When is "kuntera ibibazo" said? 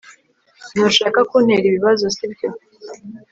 1.29-2.05